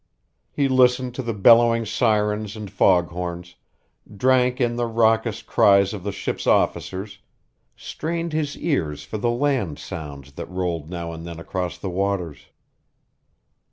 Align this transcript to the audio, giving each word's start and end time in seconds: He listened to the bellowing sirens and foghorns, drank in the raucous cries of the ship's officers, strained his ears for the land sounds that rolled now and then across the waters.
He 0.51 0.67
listened 0.67 1.13
to 1.13 1.21
the 1.21 1.35
bellowing 1.35 1.85
sirens 1.85 2.55
and 2.55 2.71
foghorns, 2.71 3.53
drank 4.17 4.59
in 4.59 4.75
the 4.75 4.87
raucous 4.87 5.43
cries 5.43 5.93
of 5.93 6.01
the 6.01 6.11
ship's 6.11 6.47
officers, 6.47 7.19
strained 7.75 8.33
his 8.33 8.57
ears 8.57 9.03
for 9.03 9.19
the 9.19 9.29
land 9.29 9.77
sounds 9.77 10.31
that 10.31 10.49
rolled 10.49 10.89
now 10.89 11.11
and 11.13 11.23
then 11.23 11.39
across 11.39 11.77
the 11.77 11.91
waters. 11.91 12.47